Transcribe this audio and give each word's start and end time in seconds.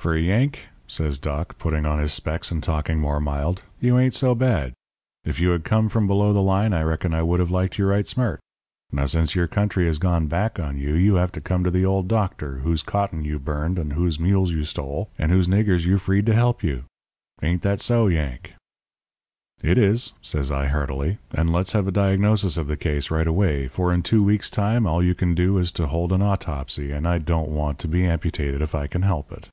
"'For 0.00 0.14
a 0.14 0.18
Yank,' 0.18 0.60
says 0.86 1.18
Doc, 1.18 1.58
putting 1.58 1.84
on 1.84 1.98
his 1.98 2.10
specs 2.14 2.50
and 2.50 2.62
talking 2.62 2.98
more 2.98 3.20
mild, 3.20 3.60
'you 3.82 3.98
ain't 3.98 4.14
so 4.14 4.34
bad. 4.34 4.72
If 5.26 5.38
you 5.40 5.50
had 5.50 5.62
come 5.62 5.90
from 5.90 6.06
below 6.06 6.32
the 6.32 6.40
line 6.40 6.72
I 6.72 6.80
reckon 6.84 7.12
I 7.12 7.22
would 7.22 7.38
have 7.38 7.50
liked 7.50 7.76
you 7.76 7.84
right 7.84 8.06
smart. 8.06 8.40
Now 8.90 9.04
since 9.04 9.34
your 9.34 9.46
country 9.46 9.84
has 9.84 9.98
gone 9.98 10.26
back 10.26 10.58
on 10.58 10.78
you, 10.78 10.94
you 10.94 11.16
have 11.16 11.30
to 11.32 11.40
come 11.42 11.62
to 11.64 11.70
the 11.70 11.84
old 11.84 12.08
doctor 12.08 12.60
whose 12.60 12.82
cotton 12.82 13.26
you 13.26 13.38
burned 13.38 13.78
and 13.78 13.92
whose 13.92 14.18
mules 14.18 14.52
who 14.52 14.64
stole 14.64 15.10
and 15.18 15.30
whose 15.30 15.48
niggers 15.48 15.84
you 15.84 15.98
freed 15.98 16.24
to 16.24 16.34
help 16.34 16.62
you. 16.64 16.84
Ain't 17.42 17.60
that 17.60 17.82
so, 17.82 18.06
Yank?' 18.06 18.54
"'It 19.62 19.76
is,' 19.76 20.14
says 20.22 20.50
I 20.50 20.68
heartily, 20.68 21.18
'and 21.30 21.52
let's 21.52 21.72
have 21.72 21.86
a 21.86 21.92
diagnosis 21.92 22.56
of 22.56 22.68
the 22.68 22.76
case 22.78 23.10
right 23.10 23.26
away, 23.26 23.68
for 23.68 23.92
in 23.92 24.02
two 24.02 24.24
weeks' 24.24 24.48
time 24.48 24.86
all 24.86 25.02
you 25.02 25.14
can 25.14 25.34
do 25.34 25.58
is 25.58 25.70
to 25.72 25.88
hold 25.88 26.10
an 26.10 26.22
autopsy 26.22 26.90
and 26.90 27.06
I 27.06 27.18
don't 27.18 27.50
want 27.50 27.78
to 27.80 27.86
be 27.88 28.06
amputated 28.06 28.62
if 28.62 28.74
I 28.74 28.86
can 28.86 29.02
help 29.02 29.30
it.' 29.30 29.50